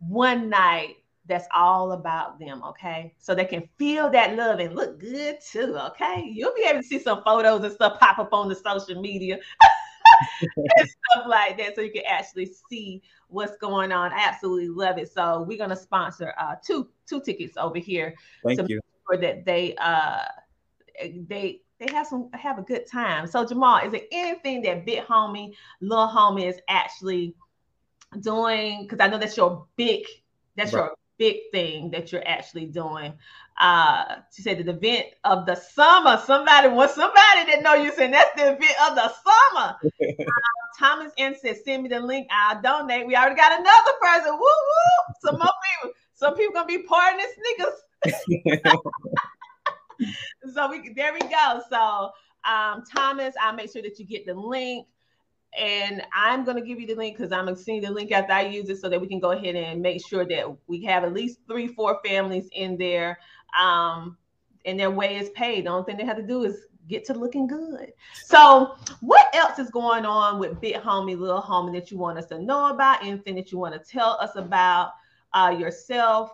[0.00, 0.96] one night
[1.26, 3.14] that's all about them, okay?
[3.18, 6.24] So they can feel that love and look good too, okay?
[6.32, 9.38] You'll be able to see some photos and stuff pop up on the social media
[10.56, 14.12] and stuff like that, so you can actually see what's going on.
[14.12, 15.12] I absolutely love it.
[15.12, 18.76] So we're gonna sponsor uh, two two tickets over here Thank to you.
[18.76, 20.24] make sure that they uh
[21.28, 23.26] they they have some have a good time.
[23.26, 27.34] So Jamal, is there anything that big homie, little homie is actually
[28.20, 28.82] doing?
[28.82, 30.04] Because I know that's your big
[30.56, 30.80] that's Right.
[30.80, 33.14] your big thing that you're actually doing.
[33.60, 36.20] Uh, she said the event of the summer.
[36.24, 39.76] Somebody was somebody that know you saying that's the event of the summer.
[40.22, 42.26] Uh, Thomas N said, "Send me the link.
[42.30, 44.32] I'll donate." We already got another person.
[44.32, 45.14] Woo woo!
[45.20, 45.94] Some more people.
[46.14, 47.26] Some people gonna be parting in
[48.04, 48.72] sneakers.
[50.54, 51.60] so we there we go.
[51.68, 52.10] So
[52.50, 54.86] um, Thomas, I'll make sure that you get the link.
[55.58, 58.32] And I'm gonna give you the link because I'm gonna send you the link after
[58.32, 61.04] I use it so that we can go ahead and make sure that we have
[61.04, 63.18] at least three, four families in there.
[63.58, 64.16] Um,
[64.64, 65.66] and their way is paid.
[65.66, 67.92] The only thing they have to do is get to looking good.
[68.24, 72.26] So, what else is going on with Big Homie, Little Homie that you want us
[72.26, 73.04] to know about?
[73.04, 74.92] Anything that you want to tell us about
[75.32, 76.32] uh, yourself?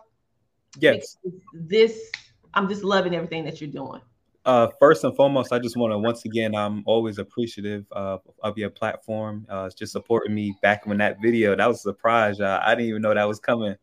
[0.79, 1.17] Yes.
[1.53, 2.11] This,
[2.53, 4.01] I'm just loving everything that you're doing.
[4.45, 8.57] Uh, first and foremost, I just want to once again, I'm always appreciative uh, of
[8.57, 9.45] your platform.
[9.49, 12.39] Uh, just supporting me back when that video that was a surprise.
[12.39, 13.75] Uh, I didn't even know that was coming.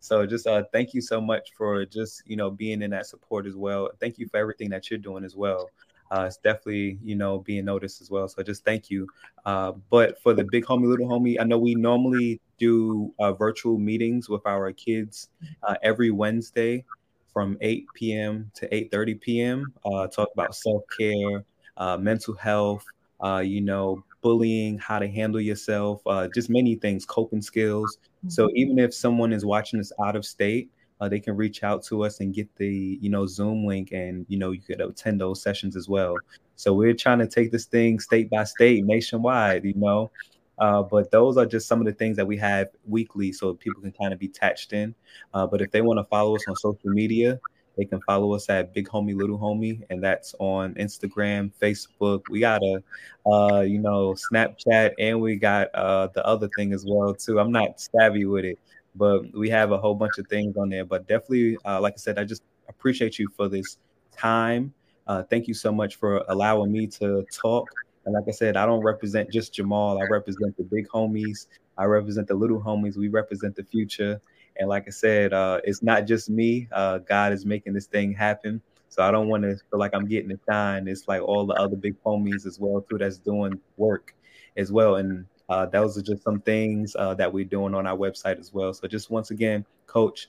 [0.00, 3.46] So just uh, thank you so much for just you know being in that support
[3.46, 3.90] as well.
[4.00, 5.70] Thank you for everything that you're doing as well.
[6.10, 8.28] Uh, it's definitely you know being noticed as well.
[8.28, 9.08] So just thank you.
[9.46, 13.78] Uh, but for the big homie, little homie, I know we normally do uh, virtual
[13.78, 15.30] meetings with our kids
[15.62, 16.84] uh, every Wednesday
[17.32, 18.50] from 8 p.m.
[18.54, 19.72] to 8:30 p.m.
[19.84, 21.44] Uh, talk about self-care,
[21.76, 22.84] uh, mental health,
[23.22, 27.98] uh, you know, bullying, how to handle yourself, uh, just many things, coping skills.
[28.28, 31.82] So even if someone is watching this out of state, uh, they can reach out
[31.82, 35.20] to us and get the you know Zoom link, and you know you could attend
[35.20, 36.16] those sessions as well.
[36.54, 40.12] So we're trying to take this thing state by state, nationwide, you know.
[40.58, 43.82] Uh, but those are just some of the things that we have weekly, so people
[43.82, 44.94] can kind of be attached in.
[45.34, 47.40] Uh, but if they want to follow us on social media,
[47.76, 52.22] they can follow us at Big Homie Little Homie, and that's on Instagram, Facebook.
[52.28, 52.82] We got a,
[53.26, 57.40] uh, you know, Snapchat, and we got uh, the other thing as well too.
[57.40, 58.58] I'm not savvy with it,
[58.94, 60.84] but we have a whole bunch of things on there.
[60.84, 63.78] But definitely, uh, like I said, I just appreciate you for this
[64.16, 64.74] time.
[65.06, 67.68] Uh, thank you so much for allowing me to talk.
[68.04, 70.00] And like I said, I don't represent just Jamal.
[70.00, 71.46] I represent the big homies.
[71.78, 72.96] I represent the little homies.
[72.96, 74.20] We represent the future.
[74.58, 76.68] And like I said, uh, it's not just me.
[76.72, 78.60] Uh, God is making this thing happen.
[78.88, 80.86] So I don't want to feel like I'm getting the shine.
[80.86, 84.14] It's like all the other big homies as well too that's doing work
[84.56, 84.96] as well.
[84.96, 88.52] And uh, those are just some things uh, that we're doing on our website as
[88.52, 88.74] well.
[88.74, 90.28] So just once again, Coach,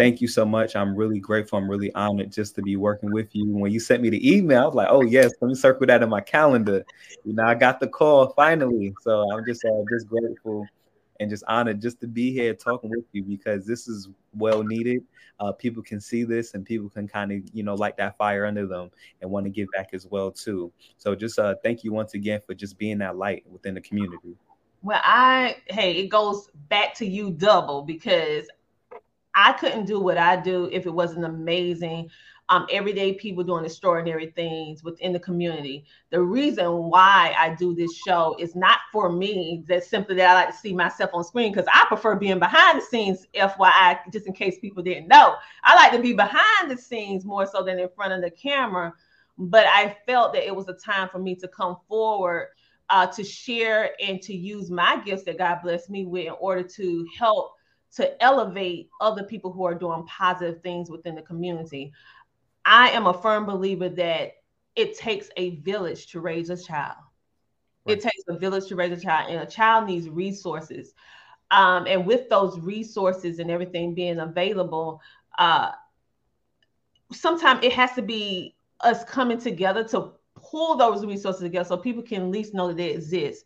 [0.00, 0.76] thank you so much.
[0.76, 1.58] I'm really grateful.
[1.58, 3.50] I'm really honored just to be working with you.
[3.50, 6.02] When you sent me the email, I was like, oh yes, let me circle that
[6.02, 6.86] in my calendar.
[7.24, 8.94] You know, I got the call finally.
[9.02, 10.66] So I'm just uh, just grateful.
[11.20, 15.02] and just honored just to be here talking with you because this is well needed.
[15.38, 18.46] Uh, people can see this and people can kind of you know light that fire
[18.46, 18.90] under them
[19.20, 20.72] and want to give back as well too.
[20.96, 24.34] So just uh, thank you once again for just being that light within the community.
[24.82, 28.48] Well, I hey, it goes back to you double because
[29.34, 32.10] I couldn't do what I do if it wasn't amazing
[32.50, 35.84] um, everyday people doing extraordinary things within the community.
[36.10, 40.34] The reason why I do this show is not for me, that simply that I
[40.34, 44.26] like to see myself on screen because I prefer being behind the scenes, FYI, just
[44.26, 45.36] in case people didn't know.
[45.62, 48.92] I like to be behind the scenes more so than in front of the camera.
[49.38, 52.48] But I felt that it was a time for me to come forward
[52.90, 56.64] uh, to share and to use my gifts that God blessed me with in order
[56.64, 57.52] to help
[57.96, 61.92] to elevate other people who are doing positive things within the community.
[62.64, 64.34] I am a firm believer that
[64.76, 66.96] it takes a village to raise a child.
[67.84, 67.96] Right.
[67.96, 70.94] It takes a village to raise a child, and a child needs resources.
[71.50, 75.00] Um, and with those resources and everything being available,
[75.38, 75.72] uh,
[77.12, 82.02] sometimes it has to be us coming together to pull those resources together so people
[82.02, 83.44] can at least know that they exist.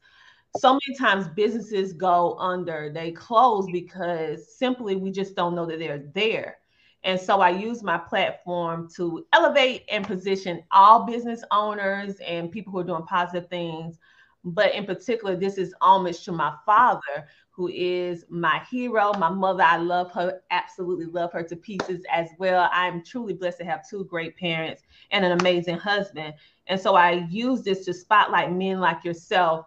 [0.57, 5.80] So many times businesses go under, they close because simply we just don't know that
[5.80, 6.59] they're there.
[7.02, 12.72] And so I use my platform to elevate and position all business owners and people
[12.72, 13.98] who are doing positive things.
[14.44, 19.12] But in particular, this is homage to my father, who is my hero.
[19.14, 22.70] My mother, I love her, absolutely love her to pieces as well.
[22.72, 26.34] I'm truly blessed to have two great parents and an amazing husband.
[26.68, 29.66] And so I use this to spotlight men like yourself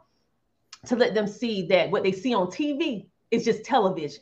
[0.86, 4.21] to let them see that what they see on TV is just television.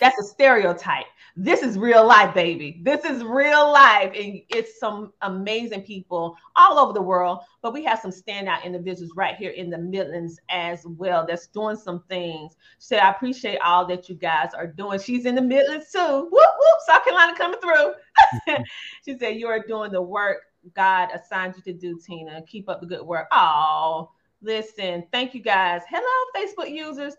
[0.00, 1.06] That's a stereotype.
[1.34, 2.80] This is real life, baby.
[2.82, 4.12] This is real life.
[4.14, 7.40] And it's some amazing people all over the world.
[7.62, 11.76] But we have some standout individuals right here in the Midlands as well that's doing
[11.76, 12.54] some things.
[12.78, 15.00] So I appreciate all that you guys are doing.
[15.00, 16.28] She's in the Midlands too.
[16.30, 18.56] Whoop, whoop, South Carolina coming through.
[19.04, 20.42] she said, You are doing the work
[20.74, 22.42] God assigned you to do, Tina.
[22.46, 23.26] Keep up the good work.
[23.32, 24.10] Oh,
[24.42, 25.04] listen.
[25.12, 25.82] Thank you guys.
[25.88, 27.14] Hello, Facebook users.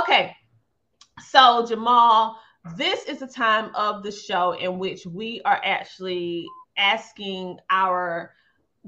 [0.00, 0.34] Okay.
[1.28, 2.38] So, Jamal,
[2.76, 6.46] this is the time of the show in which we are actually
[6.76, 8.32] asking our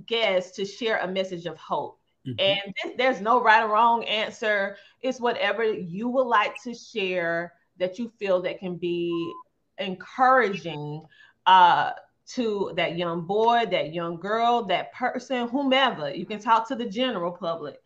[0.07, 1.99] guests to share a message of hope.
[2.27, 2.41] Mm-hmm.
[2.41, 4.77] And th- there's no right or wrong answer.
[5.03, 9.33] It's whatever you would like to share that you feel that can be
[9.79, 11.03] encouraging
[11.47, 11.93] uh,
[12.27, 16.11] to that young boy, that young girl, that person, whomever.
[16.15, 17.77] You can talk to the general public.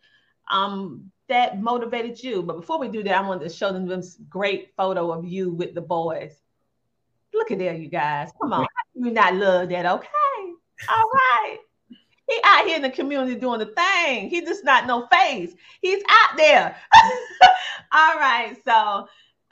[0.49, 2.41] Um, that motivated you.
[2.41, 5.51] But before we do that, I wanted to show them this great photo of you
[5.51, 6.41] with the boys.
[7.33, 8.31] Look at there, you guys.
[8.41, 8.65] Come on.
[8.95, 9.85] you not love that?
[9.85, 10.07] Okay.
[10.89, 11.57] All right.
[12.27, 14.29] He out here in the community doing the thing.
[14.29, 15.53] He just not no face.
[15.81, 16.75] He's out there.
[17.91, 18.55] All right.
[18.65, 19.07] So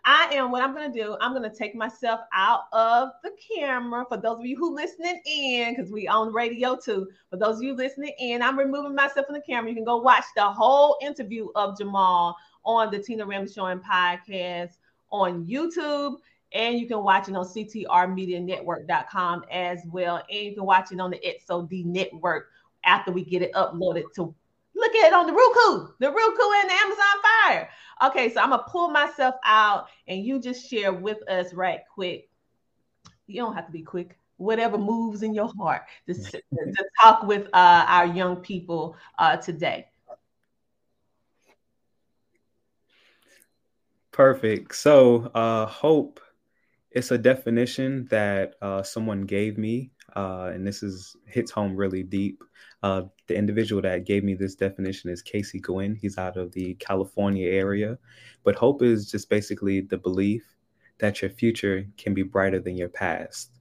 [0.09, 1.17] I am what I'm to do.
[1.19, 5.75] I'm to take myself out of the camera for those of you who listening in,
[5.75, 7.09] because we on radio too.
[7.29, 9.69] For those of you listening in, I'm removing myself from the camera.
[9.69, 13.83] You can go watch the whole interview of Jamal on the Tina Ramsay Show and
[13.83, 14.77] podcast
[15.11, 16.15] on YouTube.
[16.53, 20.23] And you can watch it on ctrmedianetwork.com as well.
[20.31, 22.47] And you can watch it on the XOD network
[22.85, 24.33] after we get it uploaded to
[24.77, 27.69] look at it on the Roku, the Roku and the Amazon Fire.
[28.05, 32.29] Okay, so I'm gonna pull myself out and you just share with us right quick.
[33.25, 34.17] You don't have to be quick.
[34.37, 39.87] Whatever moves in your heart to, to talk with uh, our young people uh, today.
[44.11, 44.75] Perfect.
[44.75, 46.19] So, uh, hope
[46.91, 52.03] it's a definition that uh, someone gave me, uh, and this is hits home really
[52.03, 52.43] deep.
[52.87, 55.93] Uh, the individual that gave me this definition is Casey Gwinn.
[55.93, 57.97] He's out of the California area.
[58.45, 60.45] But hope is just basically the belief
[60.99, 63.51] that your future can be brighter than your past,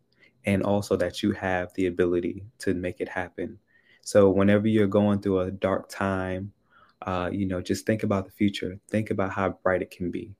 [0.45, 3.59] and also that you have the ability to make it happen.
[4.03, 6.53] So, whenever you're going through a dark time,
[7.03, 8.79] uh, you know, just think about the future.
[8.89, 10.37] Think about how bright it can be.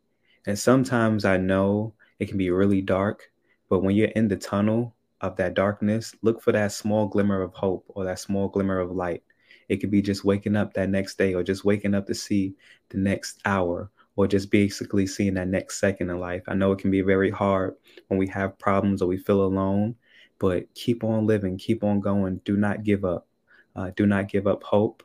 [0.47, 3.32] And sometimes I know it can be really dark,
[3.68, 4.95] but when you're in the tunnel,
[5.27, 8.91] of that darkness, look for that small glimmer of hope or that small glimmer of
[8.91, 9.22] light.
[9.68, 12.55] It could be just waking up that next day or just waking up to see
[12.91, 16.43] the next hour or just basically seeing that next second in life.
[16.49, 17.74] I know it can be very hard
[18.09, 19.95] when we have problems or we feel alone,
[20.39, 22.41] but keep on living, keep on going.
[22.45, 23.27] Do not give up.
[23.74, 25.03] Uh, do not give up hope.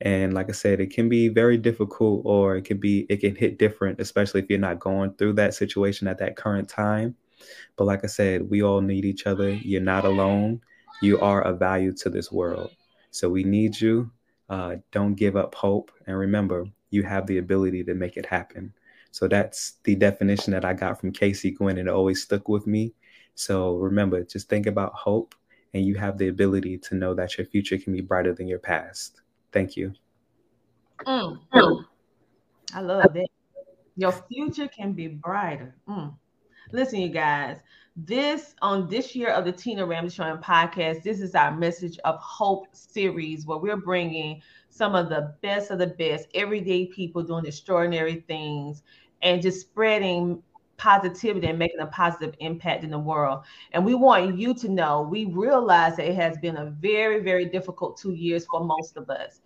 [0.00, 3.36] And like I said, it can be very difficult or it can be, it can
[3.36, 7.16] hit different, especially if you're not going through that situation at that current time.
[7.76, 9.50] But like I said, we all need each other.
[9.50, 10.60] You're not alone.
[11.02, 12.70] You are a value to this world.
[13.10, 14.10] So we need you.
[14.48, 15.90] Uh, don't give up hope.
[16.06, 18.72] And remember, you have the ability to make it happen.
[19.10, 22.66] So that's the definition that I got from Casey Gwinn, and it always stuck with
[22.66, 22.94] me.
[23.36, 25.34] So remember, just think about hope,
[25.72, 28.58] and you have the ability to know that your future can be brighter than your
[28.58, 29.20] past.
[29.52, 29.92] Thank you.
[31.06, 31.38] Mm.
[31.52, 31.84] mm.
[32.74, 33.28] I love that.
[33.96, 35.76] Your future can be brighter.
[35.88, 36.14] Mm.
[36.72, 37.58] Listen, you guys,
[37.96, 41.98] this on this year of the Tina Ramsay Show and podcast, this is our message
[42.04, 44.40] of hope series where we're bringing
[44.70, 48.82] some of the best of the best everyday people doing extraordinary things
[49.22, 50.42] and just spreading
[50.76, 53.44] positivity and making a positive impact in the world.
[53.72, 57.44] And we want you to know we realize that it has been a very, very
[57.44, 59.40] difficult two years for most of us.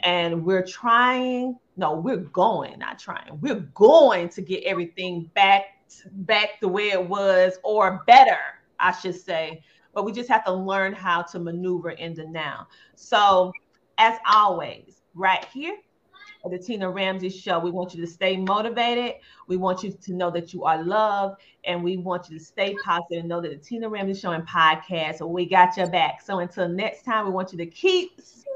[0.00, 5.64] And we're trying, no, we're going, not trying, we're going to get everything back
[6.12, 8.38] back the way it was or better,
[8.78, 9.62] I should say.
[9.94, 12.68] But we just have to learn how to maneuver in the now.
[12.94, 13.52] So,
[13.98, 15.76] as always, right here
[16.44, 19.14] at the Tina Ramsay Show, we want you to stay motivated.
[19.48, 22.76] We want you to know that you are loved, and we want you to stay
[22.84, 26.20] positive and know that the Tina Ramsay Show and podcast, we got your back.
[26.20, 28.48] So, until next time, we want you to keep smiling.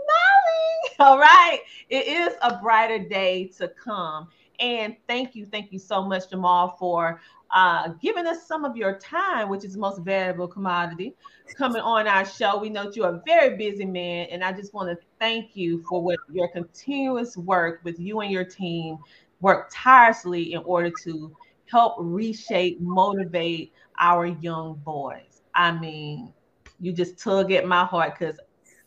[0.98, 1.60] All right.
[1.88, 4.28] It is a brighter day to come.
[4.62, 7.20] And thank you, thank you so much, Jamal, for
[7.54, 11.16] uh, giving us some of your time, which is the most valuable commodity,
[11.58, 12.58] coming on our show.
[12.58, 16.02] We know you're a very busy man, and I just want to thank you for
[16.02, 18.98] what your continuous work with you and your team
[19.40, 21.36] work tirelessly in order to
[21.66, 25.42] help reshape, motivate our young boys.
[25.54, 26.32] I mean,
[26.80, 28.38] you just tug at my heart because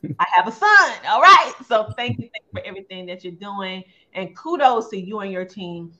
[0.19, 0.91] I have a son.
[1.07, 1.53] All right.
[1.67, 3.83] So thank you, thank you for everything that you're doing.
[4.13, 5.93] And kudos to you and your team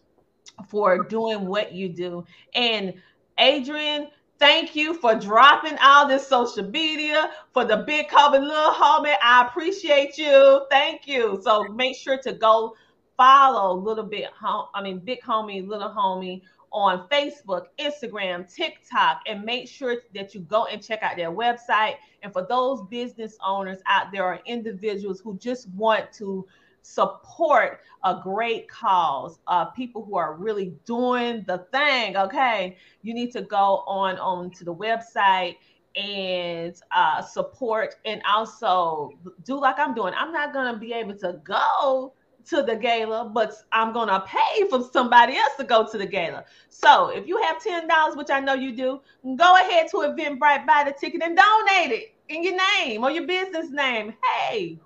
[0.68, 2.26] for doing what you do.
[2.54, 2.94] And
[3.38, 9.16] Adrian, thank you for dropping all this social media for the big homie, little homie.
[9.22, 10.66] I appreciate you.
[10.70, 11.40] Thank you.
[11.44, 12.76] So make sure to go
[13.18, 14.68] follow little bit home.
[14.74, 16.42] I mean, big homie, little homie
[16.72, 21.96] on Facebook, Instagram, TikTok, and make sure that you go and check out their website.
[22.26, 26.48] And for those business owners out there or individuals who just want to
[26.82, 33.32] support a great cause, uh, people who are really doing the thing, okay, you need
[33.34, 35.58] to go on on to the website
[35.96, 39.12] and uh, support and also
[39.44, 40.16] do like I'm doing.
[40.18, 42.12] I'm not going to be able to go
[42.48, 46.08] to the gala, but I'm going to pay for somebody else to go to the
[46.08, 46.46] gala.
[46.70, 49.02] So if you have $10, which I know you do,
[49.36, 53.28] go ahead to Eventbrite, buy the ticket and donate it in your name or your
[53.28, 54.14] business name.
[54.24, 54.80] Hey,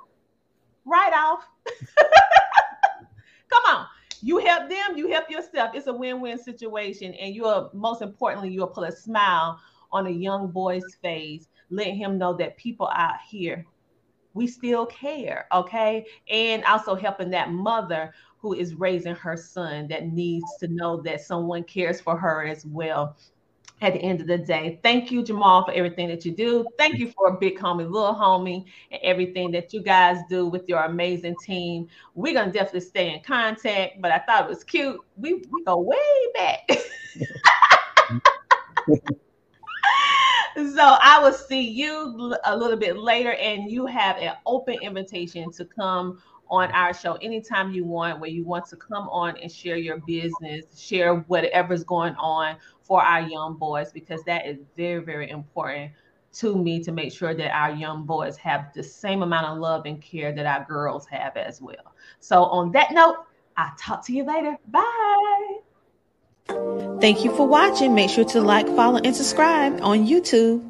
[0.85, 1.47] right off.
[3.49, 3.85] Come on.
[4.21, 5.71] You help them, you help yourself.
[5.73, 7.13] It's a win-win situation.
[7.13, 9.59] And you're most importantly, you'll put a smile
[9.91, 13.65] on a young boy's face, letting him know that people out here
[14.33, 16.05] we still care, okay?
[16.29, 21.21] And also helping that mother who is raising her son that needs to know that
[21.21, 23.17] someone cares for her as well
[23.81, 24.79] at the end of the day.
[24.83, 26.65] Thank you, Jamal, for everything that you do.
[26.77, 30.83] Thank you for big homie, little homie, and everything that you guys do with your
[30.83, 31.87] amazing team.
[32.13, 34.99] We're gonna definitely stay in contact, but I thought it was cute.
[35.15, 35.97] We, we go way
[36.33, 36.69] back.
[40.55, 45.51] so I will see you a little bit later, and you have an open invitation
[45.53, 49.51] to come on our show anytime you want, where you want to come on and
[49.51, 52.57] share your business, share whatever's going on
[52.89, 55.91] for our young boys, because that is very, very important
[56.33, 59.85] to me to make sure that our young boys have the same amount of love
[59.85, 61.93] and care that our girls have as well.
[62.19, 63.17] So, on that note,
[63.55, 64.57] I'll talk to you later.
[64.67, 65.59] Bye.
[66.99, 67.93] Thank you for watching.
[67.93, 70.67] Make sure to like, follow, and subscribe on YouTube.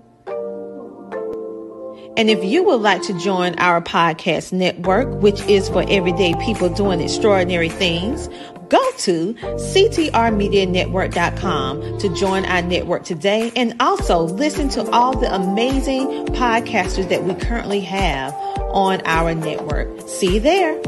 [2.17, 6.67] And if you would like to join our podcast network, which is for everyday people
[6.67, 8.27] doing extraordinary things,
[8.69, 16.27] go to ctrmedianetwork.com to join our network today and also listen to all the amazing
[16.27, 18.31] podcasters that we currently have
[18.71, 20.07] on our network.
[20.07, 20.79] See you there.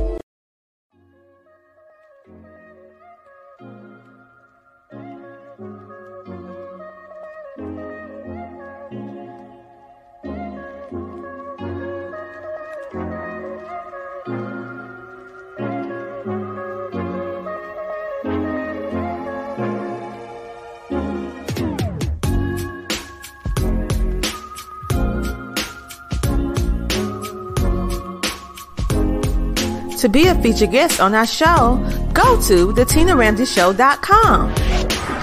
[30.02, 31.78] To be a featured guest on our show,
[32.12, 34.56] go to thetinaramsayshow.com.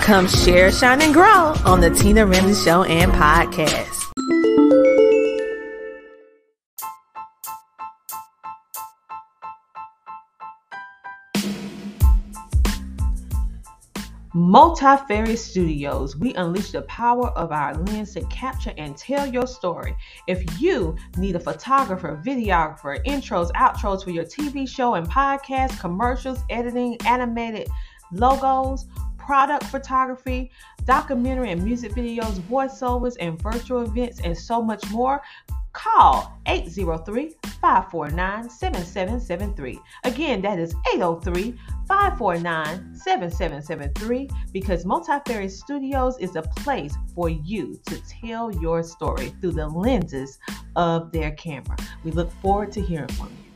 [0.03, 3.98] Come share, shine, and grow on the Tina Ramsay Show and podcast.
[14.59, 19.95] Multifarious Studios, we unleash the power of our lens to capture and tell your story.
[20.27, 26.41] If you need a photographer, videographer, intros, outros for your TV show and podcast, commercials,
[26.51, 27.69] editing, animated
[28.11, 28.87] logos,
[29.17, 30.51] product photography,
[30.85, 35.23] documentary and music videos, voiceovers, and virtual events, and so much more,
[35.73, 39.79] call 803 549 7773.
[40.05, 41.55] Again, that is 803
[41.87, 49.53] 549 7773 because Multifarious Studios is a place for you to tell your story through
[49.53, 50.39] the lenses
[50.77, 51.77] of their camera.
[52.05, 53.48] We look forward to hearing from you.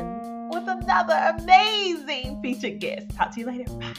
[0.52, 3.10] with another amazing featured guest.
[3.16, 3.72] Talk to you later.
[3.74, 3.94] Bye.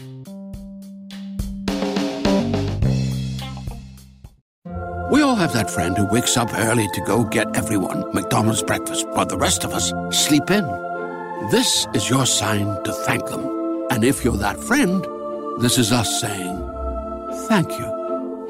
[5.11, 9.07] We all have that friend who wakes up early to go get everyone McDonald's breakfast,
[9.09, 10.65] while the rest of us sleep in.
[11.51, 13.87] This is your sign to thank them.
[13.91, 15.05] And if you're that friend,
[15.61, 16.57] this is us saying
[17.49, 17.92] thank you.